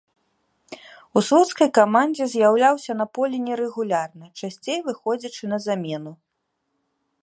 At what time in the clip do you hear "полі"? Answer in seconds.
3.19-3.37